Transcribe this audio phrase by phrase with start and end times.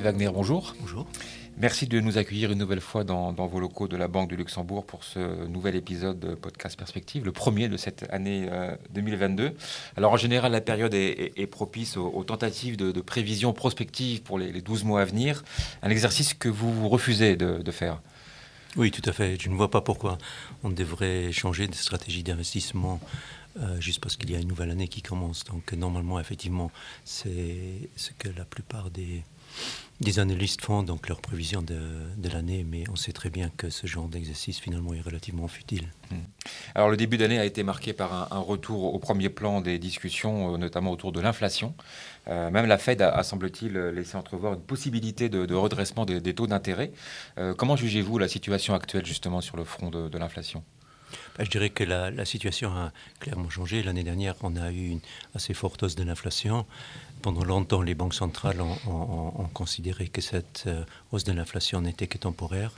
[0.00, 0.74] Wagner, bonjour.
[0.80, 1.06] Bonjour.
[1.58, 4.86] Merci de nous accueillir une nouvelle fois dans, vos locaux de la Banque du Luxembourg
[4.86, 8.48] pour ce nouvel épisode de Podcast Perspective, le premier de cette année
[8.94, 9.52] 2022.
[9.96, 14.84] Alors en général, la période est, propice aux, tentatives de, prévision prospective pour les, 12
[14.84, 15.44] mois à venir,
[15.82, 18.00] un exercice que vous refusez de, faire.
[18.76, 19.36] Oui, tout à fait.
[19.38, 20.16] Je ne vois pas pourquoi
[20.62, 23.00] on devrait changer de stratégie d'investissement
[23.58, 25.44] euh, juste parce qu'il y a une nouvelle année qui commence.
[25.44, 26.70] Donc normalement, effectivement,
[27.04, 29.24] c'est ce que la plupart des,
[30.00, 33.86] des analystes font donc leurs prévisions de, l'année, mais on sait très bien que ce
[33.86, 35.88] genre d'exercice finalement est relativement futile.
[36.10, 36.16] Hmm.
[36.74, 40.54] Alors le début d'année a été marqué par un, retour au premier plan des discussions,
[40.54, 41.74] euh, notamment autour de l'inflation.
[42.28, 46.92] Euh, même la Fed a, semble-t-il, laissé entrevoir une possibilité de, redressement des, taux d'intérêt.
[47.36, 50.64] Euh, comment jugez-vous la situation actuelle justement sur le front de, l'inflation?
[51.38, 53.82] Je dirais que la, la, situation a clairement changé.
[53.82, 55.00] L'année dernière, on a eu une
[55.34, 56.66] assez forte hausse de l'inflation.
[57.22, 62.16] Pendant longtemps, les banques centrales ont, considéré que cette euh, hausse de l'inflation n'était que
[62.16, 62.72] temporaire.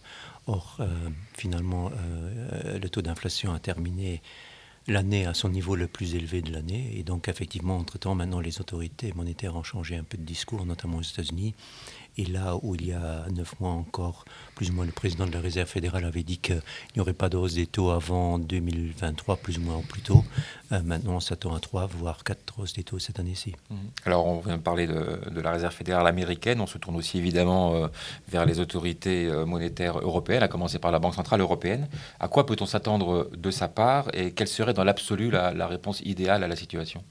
[0.49, 0.87] Or, euh,
[1.35, 4.21] finalement, euh, le taux d'inflation a terminé
[4.89, 6.91] l'année à son niveau le plus élevé de l'année.
[6.97, 10.97] Et donc, effectivement, entre-temps, maintenant, les autorités monétaires ont changé un peu de discours, notamment
[10.97, 11.55] aux États-Unis.
[12.19, 15.33] Et là où il y a neuf mois encore, plus ou moins le président de
[15.33, 16.61] la Réserve fédérale avait dit qu'il
[16.95, 20.23] n'y aurait pas de hausse des taux avant 2023, plus ou moins ou plus tôt.
[20.73, 23.55] Euh, maintenant, on s'attend à trois, voire quatre hausses des taux cette année-ci.
[23.71, 23.79] Mhm.
[24.05, 26.61] Alors, on vient de parler de, la Réserve fédérale américaine.
[26.61, 27.89] On se tourne aussi évidemment euh,
[28.29, 31.89] vers les autorités euh, monétaires européennes, à commencer par la Banque centrale européenne.
[32.21, 36.45] À quoi peut-on s'attendre de sa part et quelle serait dans l'absolu la, réponse idéale
[36.45, 37.03] à la situation?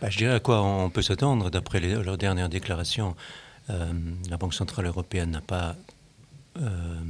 [0.00, 3.16] Bah, Je dirais à quoi on peut s'attendre d'après leurs dernières déclarations.
[3.70, 3.92] Euh,
[4.30, 5.76] la Banque centrale européenne n'a pas
[6.60, 7.00] euh,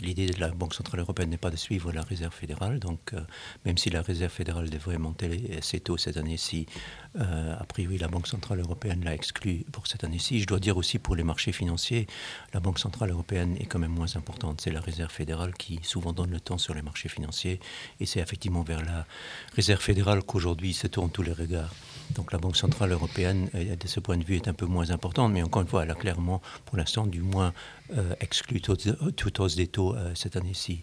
[0.00, 2.78] l'idée de la Banque centrale européenne n'est pas de suivre la Réserve fédérale.
[2.78, 3.20] Donc, euh,
[3.64, 6.66] même si la Réserve fédérale devrait monter ses taux cette année-ci,
[7.14, 10.40] a priori, la Banque centrale européenne l'a exclu pour cette année-ci.
[10.40, 12.06] Je dois dire aussi pour les marchés financiers,
[12.54, 14.62] la Banque centrale européenne est quand même moins importante.
[14.62, 17.60] C'est la Réserve fédérale qui souvent donne le temps sur les marchés financiers.
[18.00, 19.06] Et c'est effectivement vers la
[19.54, 21.74] Réserve fédérale qu'aujourd'hui se tournent tous les regards.
[22.14, 24.90] Donc la Banque Centrale Européenne, euh, de ce point de vue, est un peu moins
[24.90, 27.52] importante, mais encore une fois, elle a clairement, pour l'instant, du moins
[27.96, 30.82] euh, exclu toute hausse des taux euh, cette année-ci.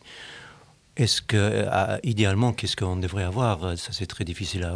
[0.97, 1.65] Est-ce que,
[2.03, 3.77] idéalement, qu'est-ce qu'on devrait avoir?
[3.77, 4.69] Ça, c'est très difficile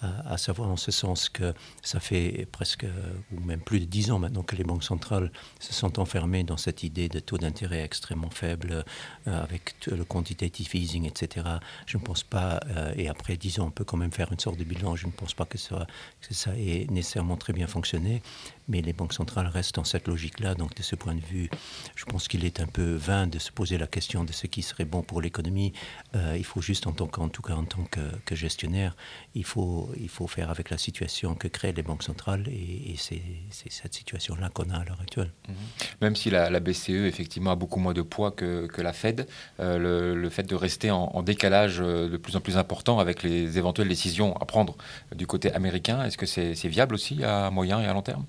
[0.00, 2.86] à, savoir en ce sens que ça fait presque,
[3.30, 6.56] ou même plus de dix ans maintenant que les banques centrales se sont enfermées dans
[6.56, 8.84] cette idée de taux d'intérêt extrêmement faible,
[9.26, 11.46] euh, avec le quantitative easing, etc.
[11.86, 14.38] Je ne pense pas, euh, et après dix ans, on peut quand même faire une
[14.38, 15.86] sorte de bilan, je ne pense pas que ça,
[16.22, 18.22] que ça ait nécessairement très bien fonctionné
[18.68, 20.54] mais les banques centrales restent dans cette logique-là.
[20.54, 21.48] Donc, de ce point de vue,
[21.94, 24.62] je pense qu'il est un peu vain de se poser la question de ce qui
[24.62, 25.72] serait bon pour l'économie.
[26.14, 27.22] Euh, il faut juste, en tout cas
[27.54, 28.96] en tant que, gestionnaire,
[29.34, 33.22] il faut, il faut faire avec la situation que créent les banques centrales, et, c'est
[33.50, 35.32] cette situation-là qu'on a à l'heure actuelle.
[35.48, 35.54] Mhm.
[36.02, 39.26] Même si la, BCE effectivement a beaucoup moins de poids que, la Fed,
[39.60, 43.22] euh, le, fait de rester en, en, décalage euh, de plus en plus important avec
[43.22, 44.76] les éventuelles décisions à prendre
[45.14, 48.24] du côté américain, est-ce que c'est viable aussi à moyen et à long terme?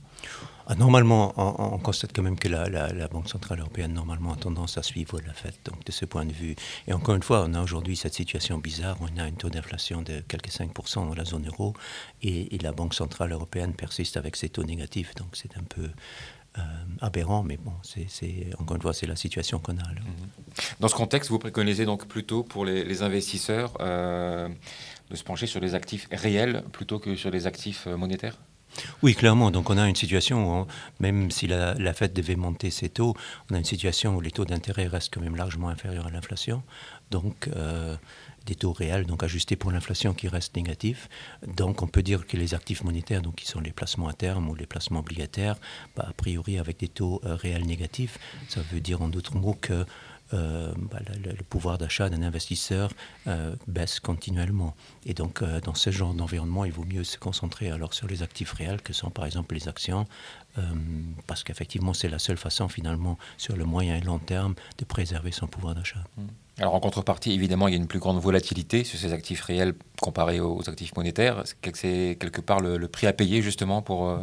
[0.70, 4.84] Ah, normalement, on, constate quand même que la, Banque Centrale Européenne, normalement, a tendance à
[4.84, 6.58] suivre la fête, donc de ce point de vue.
[6.88, 10.02] Et encore une fois, on a aujourd'hui cette situation bizarre, on a un taux d'inflation
[10.02, 11.74] de quelques 5% dans la zone euro,
[12.22, 15.90] et, la Banque Centrale Européenne persiste avec ses taux négatifs, donc c'est un peu...
[16.58, 16.62] Euh,
[17.02, 19.84] aberrant, mais bon, c'est, encore une fois, c'est la situation qu'on a.
[19.84, 20.74] Mm-hmm.
[20.80, 24.50] Dans ce contexte, vous préconisez donc plutôt pour les, investisseurs euh,
[25.12, 28.40] de se pencher sur les actifs réels plutôt que sur les actifs euh, monétaires?
[29.02, 29.52] Oui, clairement.
[29.52, 30.68] Donc on a une situation où,
[31.00, 33.16] même si la, la, Fed devait monter ses taux,
[33.50, 36.64] on a une situation où les taux d'intérêt restent quand même largement inférieurs à l'inflation.
[37.12, 37.96] Donc euh,
[38.46, 41.10] des taux réels, donc ajustés pour l'inflation, qui restent négatifs.
[41.46, 44.50] Donc on peut dire que les actifs monétaires, donc qui sont les placements à terme
[44.50, 45.58] ou les placements obligataires,
[45.96, 48.18] bah, a priori avec des taux euh, réels négatifs,
[48.48, 49.86] ça veut dire en d'autres mots que
[50.34, 52.92] euh, bah, le, pouvoir d'achat d'un investisseur
[53.28, 54.76] euh, baisse continuellement.
[55.06, 58.24] Et donc, euh, dans ce genre d'environnement, il vaut mieux se concentrer alors sur les
[58.24, 60.06] actifs réels, que sont par exemple les actions,
[61.28, 65.32] parce qu'effectivement, c'est la seule façon, finalement, sur le moyen et long terme, de préserver
[65.32, 66.04] son pouvoir d'achat.
[66.18, 66.26] Mmh.
[66.60, 69.74] Alors en contrepartie, évidemment, il y a une plus grande volatilité sur ces actifs réels
[70.02, 71.44] comparés aux actifs monétaires.
[71.74, 74.18] C'est quelque part le, prix à payer justement pour euh,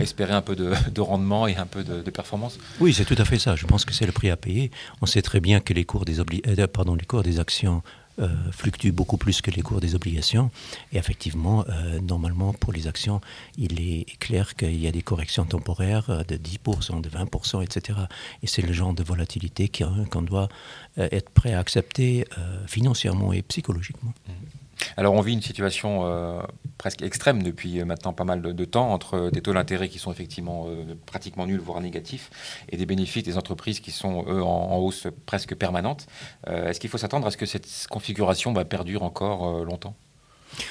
[0.00, 3.38] espérer un peu de, rendement et un peu de, performance Oui, c'est tout à fait
[3.38, 3.54] ça.
[3.54, 4.70] Je pense que c'est le prix à payer.
[5.02, 7.82] On sait très bien que les cours des, euh, pardon, les cours des actions
[8.20, 10.50] euh, fluctuent beaucoup plus que les cours des obligations.
[10.92, 13.20] Et effectivement, euh, normalement, pour les actions,
[13.58, 17.98] il est clair qu'il y a des corrections temporaires euh, de 10%, de 20%, etc.
[18.42, 20.48] Et c'est le genre de volatilité qu'on doit
[20.96, 22.24] être prêt à accepter
[22.66, 24.14] financièrement et psychologiquement.
[24.28, 24.32] Mmh.
[24.96, 26.40] Alors on vit une situation euh,
[26.78, 30.66] presque extrême depuis maintenant pas mal de, temps entre des taux d'intérêt qui sont effectivement
[30.68, 32.30] euh, pratiquement nuls, voire négatifs,
[32.68, 36.06] et des bénéfices des entreprises qui sont, eux, en, hausse presque permanente.
[36.46, 39.94] Est-ce qu'il faut s'attendre à ce que cette configuration perdure encore longtemps?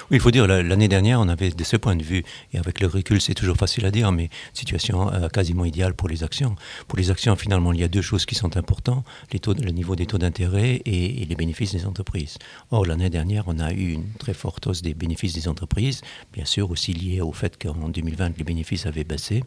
[0.09, 2.79] Oui, il faut dire, l'année dernière, on avait de ce point de vue, et avec
[2.79, 6.55] le recul, c'est toujours facile à dire, mais situation euh, quasiment idéale pour les actions.
[6.87, 9.71] Pour les actions, finalement, il y a deux choses qui sont importantes, les taux, le
[9.71, 12.37] niveau des taux d'intérêt et, les bénéfices des entreprises.
[12.71, 16.01] Or, l'année dernière, on a eu une très forte hausse des bénéfices des entreprises,
[16.33, 19.43] bien sûr aussi liée au fait qu'en 2020, les bénéfices avaient baissé,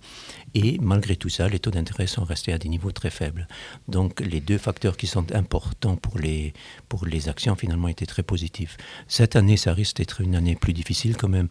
[0.55, 3.47] et malgré tout ça, les taux d'intérêt sont restés à des niveaux très faibles.
[3.88, 6.53] Donc, les deux facteurs qui sont importants pour les,
[6.88, 8.77] pour les actions, finalement, étaient très positifs.
[9.09, 11.49] Cette année, ça risque d'être une année plus difficile quand même.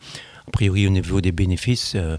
[0.47, 2.17] A priori, au niveau des bénéfices, euh,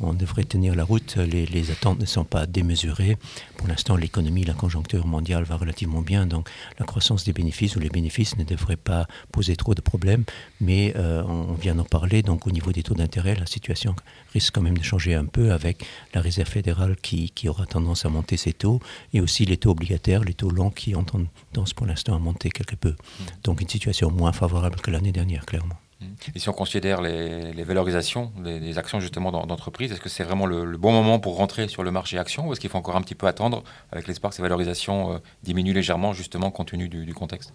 [0.00, 1.16] on devrait tenir la route.
[1.16, 3.16] Les, attentes ne sont pas démesurées.
[3.56, 6.26] Pour l'instant, l'économie, la conjoncture mondiale va relativement bien.
[6.26, 6.48] Donc,
[6.78, 10.24] la croissance des bénéfices ou les bénéfices ne devraient pas poser trop de problèmes.
[10.60, 12.22] Mais euh, on vient d'en parler.
[12.22, 13.94] Donc, au niveau des taux d'intérêt, la situation
[14.32, 15.84] risque quand même de changer un peu avec
[16.14, 18.80] la Réserve fédérale qui, aura tendance à monter ses taux
[19.14, 22.50] et aussi les taux obligataires, les taux longs qui ont tendance pour l'instant à monter
[22.50, 22.90] quelque peu.
[22.90, 23.24] Mmh.
[23.44, 25.76] Donc, une situation moins favorable que l'année dernière, clairement.
[26.02, 26.07] Mm.
[26.34, 30.76] Et si on considère les, valorisations des, actions justement d'entreprise, est-ce que c'est vraiment le,
[30.76, 33.14] bon moment pour rentrer sur le marché action ou est-ce qu'il faut encore un petit
[33.14, 33.62] peu attendre
[33.92, 37.52] avec l'espoir que ces valorisations euh, diminuent légèrement justement compte tenu du contexte?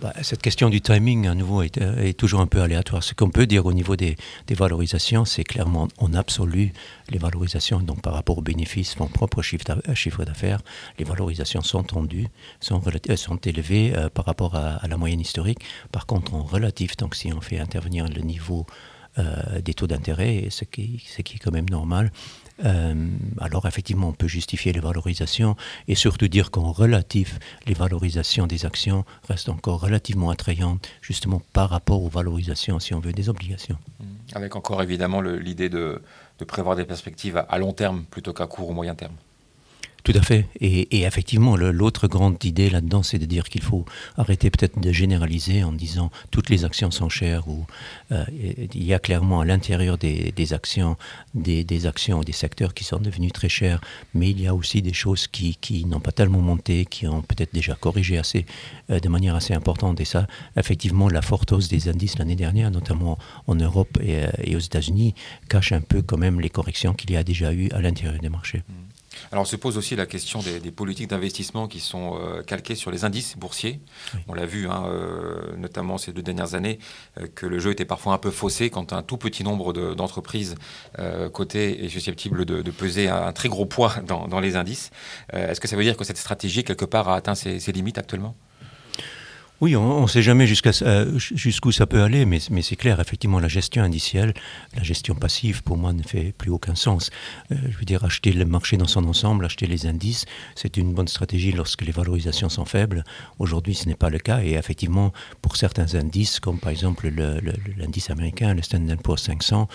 [0.00, 3.02] Bah, cette question du timing, à nouveau, est, toujours un peu aléatoire.
[3.02, 4.16] Ce qu'on peut dire au niveau des,
[4.50, 6.72] valorisations, c'est clairement, en absolu,
[7.08, 10.60] les valorisations, donc par rapport aux bénéfices, mon propre chiffre d'affaires,
[10.98, 12.26] les valorisations sont tendues,
[12.60, 12.82] sont,
[13.16, 15.60] sont élevées euh, par rapport à, la moyenne historique.
[15.92, 18.66] Par contre, en relatif, donc si on fait intervenir le niveau
[19.18, 22.10] euh, des taux d'intérêt, ce qui, ce qui est quand même normal,
[22.64, 23.08] euh,
[23.40, 25.56] alors effectivement, on peut justifier les valorisations
[25.88, 31.70] et surtout dire qu'en relatif, les valorisations des actions restent encore relativement attrayantes, justement par
[31.70, 33.78] rapport aux valorisations, si on veut, des obligations.
[34.00, 34.04] Mmh.
[34.34, 36.02] Avec encore évidemment l'idée de,
[36.46, 39.14] prévoir des perspectives à long terme plutôt qu'à court ou moyen terme.
[40.04, 40.46] Tout à fait.
[40.60, 43.86] Et, effectivement, l'autre grande idée là-dedans, c'est de dire qu'il faut
[44.18, 47.48] arrêter peut-être de généraliser en disant toutes les actions sont chères.
[47.48, 47.64] Ou,
[48.12, 48.22] euh,
[48.74, 50.98] il y a clairement à l'intérieur des, actions
[51.32, 53.80] des, actions des secteurs qui sont devenus très chers,
[54.12, 57.54] mais il y a aussi des choses qui, n'ont pas tellement monté, qui ont peut-être
[57.54, 58.44] déjà corrigé assez,
[58.90, 60.02] euh, de manière assez importante.
[60.02, 60.26] Et ça,
[60.58, 65.14] effectivement, la forte hausse des indices l'année dernière, notamment en Europe et, euh, aux États-Unis,
[65.48, 68.28] cache un peu quand même les corrections qu'il y a déjà eu à l'intérieur des
[68.28, 68.64] marchés.
[68.68, 68.93] Mmh.
[69.32, 73.04] Alors, se pose aussi la question des, politiques d'investissement qui sont euh, calquées sur les
[73.04, 73.80] indices boursiers.
[74.28, 76.78] On l'a vu, hein, euh, notamment ces deux dernières années,
[77.20, 80.54] euh, que le jeu était parfois un peu faussé quand un tout petit nombre d'entreprises
[81.32, 84.90] cotées est susceptible de, peser un, très gros poids dans, les indices.
[85.32, 88.34] Est-ce que ça veut dire que cette stratégie, quelque part, a atteint ses limites actuellement?
[89.64, 90.46] Oui, on ne sait jamais
[90.82, 94.34] euh, jusqu'où ça peut aller, mais, c'est clair, effectivement, la gestion indicielle,
[94.76, 97.08] la gestion passive, pour moi, ne fait plus aucun sens.
[97.50, 100.92] Euh, je veux dire, acheter le marché dans son ensemble, acheter les indices, c'est une
[100.92, 103.04] bonne stratégie lorsque les valorisations sont faibles.
[103.38, 107.08] Aujourd'hui, ce n'est pas le cas, et effectivement, pour certains indices, comme par exemple
[107.78, 109.66] l'indice américain, le Standard Poor's 500,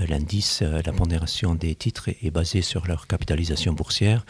[0.00, 4.26] euh, l'indice, la pondération des titres est, basée sur leur capitalisation boursière.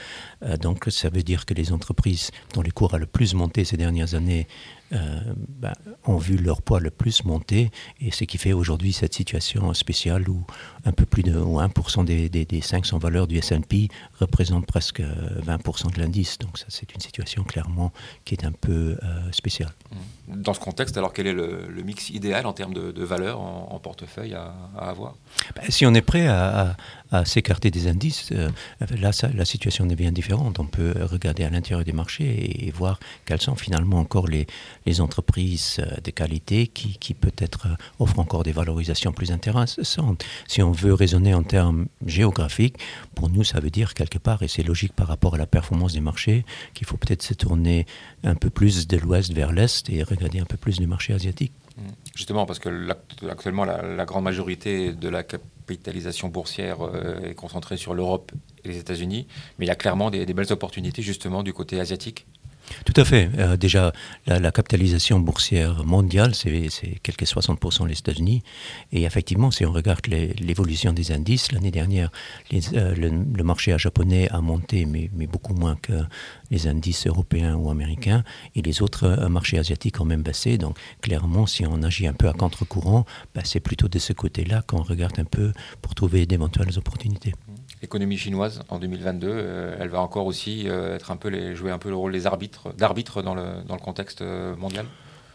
[0.61, 3.77] donc, ça veut dire que les entreprises dont les cours a le plus monté ces
[3.77, 4.47] dernières années
[4.93, 5.73] euh, ben,
[6.07, 10.29] ont vu leur poids le plus monter, et ce qui fait aujourd'hui cette situation spéciale
[10.29, 10.45] où
[10.85, 15.95] un peu plus de 1% des, des, des 500 valeurs du S&P représentent presque 20%
[15.95, 16.39] de l'indice.
[16.39, 17.93] Donc ça, c'est une situation clairement
[18.25, 19.73] qui est un peu euh, spéciale.
[19.91, 20.43] Mmh.
[20.43, 24.35] Dans ce contexte, alors quel est le, mix idéal en termes de, valeurs en, portefeuille
[24.35, 25.15] à, avoir?
[25.57, 26.77] Ben, Si on est prêt à,
[27.25, 28.51] s'écarter des indices, euh,
[29.01, 30.59] là, ça, la situation est bien différente.
[30.59, 34.47] On peut regarder à l'intérieur des marchés et, voir quelles sont finalement encore les,
[34.87, 40.25] les entreprises euh, de qualité qui, qui peut-être offrent encore des valorisations plus intéressantes.
[40.47, 42.77] Si on veut raisonner en termes géographiques,
[43.15, 45.95] pour nous, ça veut dire quelque part, et c'est logique par rapport à la performance
[45.95, 47.87] des marchés, qu'il faut peut-être se tourner
[48.25, 51.53] un peu plus de l'ouest vers l'est et regarder un peu plus du marché asiatique.
[52.15, 52.89] Justement, parce que
[53.29, 55.23] actuellement, la, grande majorité de la
[55.69, 58.33] capitalisation boursière euh, est concentrée sur l'Europe
[58.65, 59.27] et les États-Unis,
[59.59, 62.27] mais il y a clairement des belles opportunités justement du côté asiatique.
[62.85, 63.31] Tout à fait.
[63.39, 63.93] Euh, déjà,
[64.27, 66.71] la, capitalisation boursière mondiale, c'est
[67.03, 68.43] quelques 60% les États-Unis.
[68.93, 72.11] Et effectivement, si on regarde l'évolution des indices, l'année dernière,
[72.53, 75.93] euh, le, marché japonais a monté, mais, beaucoup moins que
[76.51, 78.25] les indices européens ou américains.
[78.55, 80.59] Et les autres euh, marchés asiatiques ont même baissé.
[80.59, 84.63] Donc, clairement, si on agit un peu à contre-courant, bah, c'est plutôt de ce côté-là
[84.63, 87.35] qu'on regarde un peu pour trouver d'éventuelles opportunités
[87.83, 91.71] l'économie chinoise en 2022, euh, elle va encore aussi euh, être un peu les, jouer
[91.71, 94.87] un peu le rôle des arbitres, d'arbitre dans le, dans le contexte euh, mondial?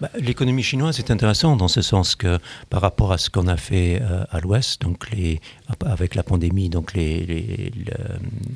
[0.01, 3.57] Bah, l'économie chinoise est intéressante dans ce sens que par rapport à ce qu'on a
[3.57, 5.07] fait euh, à l'Ouest, donc
[5.85, 7.71] avec la pandémie, donc les,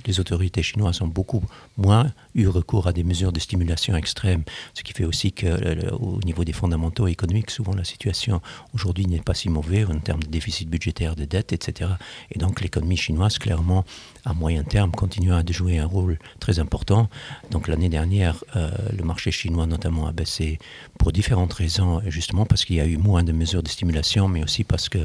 [0.06, 1.44] les, autorités chinoises ont beaucoup
[1.78, 6.44] moins eu recours à des mesures de stimulation extrême, ce qui fait aussi qu'au niveau
[6.44, 8.42] des fondamentaux économiques, souvent la situation
[8.74, 11.92] aujourd'hui n'est pas si mauvaise en termes de déficit budgétaire, de dette, etc.
[12.32, 13.86] Et donc l'économie chinoise, clairement,
[14.28, 17.10] à moyen terme, continue à jouer un rôle très important.
[17.50, 20.60] Donc l'année dernière, euh, le marché chinois notamment a baissé
[21.00, 24.44] pour différentes raisons, justement parce qu'il y a eu moins de mesures de stimulation, mais
[24.44, 25.00] aussi parce que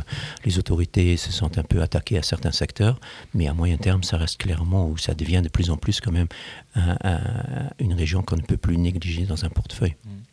[0.45, 2.99] les autorités se sont un peu attaquées à certains secteurs.
[3.33, 6.13] Mais à moyen terme, ça reste clairement où ça devient de plus en plus quand
[6.13, 6.29] même
[7.79, 9.95] une région qu'on ne peut plus négliger dans un portefeuille.
[10.05, 10.32] Mmh.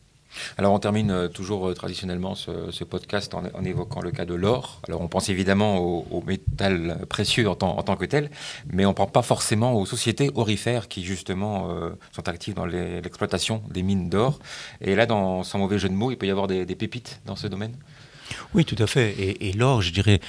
[0.58, 4.82] Alors on termine euh, toujours euh, traditionnellement ce, podcast en, évoquant le cas de l'or.
[4.88, 8.30] Alors on pense évidemment au, métal précieux en, tant que tel,
[8.72, 12.66] mais on ne pense pas forcément aux sociétés orifères qui justement euh, sont actives dans
[12.66, 14.40] l'exploitation des mines d'or.
[14.82, 17.36] Et là, dans, sans mauvais jeu de mots, il peut y avoir des, pépites dans
[17.36, 17.76] ce domaine?
[18.54, 19.16] Oui, tout à fait.
[19.18, 20.20] Et, l'or, je dirais,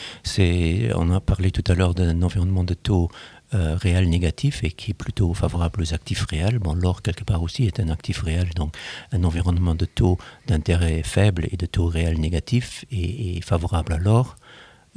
[0.94, 3.10] on a parlé tout à l'heure d'un environnement de taux
[3.52, 6.60] euh, réel négatif et qui est plutôt favorable aux actifs réels.
[6.76, 8.76] L'or, quelque part aussi, est un actif réel, donc
[9.10, 14.36] un environnement de taux d'intérêt faible et de taux réel négatif est, favorable à l'or,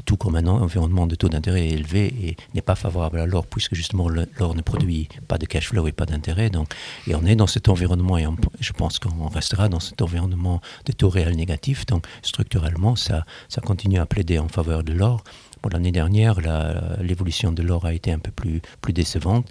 [0.05, 4.07] tout comme un environnement de taux d'intérêt élevé n'est pas favorable à l'or, puisque justement
[4.07, 6.51] l'or ne produit pas de cash flow et pas d'intérêt.
[7.07, 8.27] Et on est dans cet environnement, et
[8.59, 11.87] je pense qu'on restera dans cet environnement de taux réel négatif.
[11.87, 13.25] Donc, structurellement, ça
[13.65, 15.23] continue à plaider en faveur de l'or.
[15.71, 16.39] L'année dernière,
[17.01, 18.61] l'évolution de l'or a été un peu plus,
[18.93, 19.49] décevante.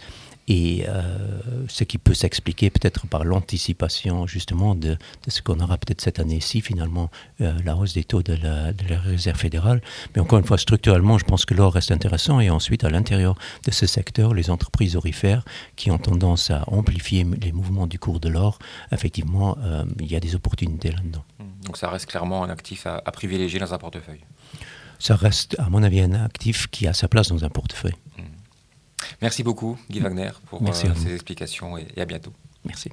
[0.48, 6.00] Et euh, ce qui peut s'expliquer peut-être par l'anticipation justement de, ce qu'on aura peut-être
[6.00, 9.80] cette année-ci, finalement, euh, la hausse des taux de la, Réserve fédérale.
[10.14, 12.40] Mais encore une fois, structurellement, je pense que l'or reste intéressant.
[12.40, 15.44] Et ensuite, à l'intérieur de ce secteur, les entreprises orifères
[15.76, 18.58] qui ont tendance à amplifier les mouvements du cours de l'or,
[18.90, 21.24] effectivement, euh, il y a des opportunités là-dedans.
[21.64, 24.20] Donc ça reste clairement un actif à privilégier dans un portefeuille
[25.02, 27.96] ça reste, à mon avis, un actif qui a sa place dans un portefeuille.
[29.20, 32.32] Merci beaucoup, Guy Wagner, pour euh, ces explications et à bientôt.
[32.64, 32.88] Merci.